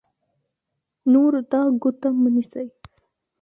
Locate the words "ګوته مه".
1.81-2.29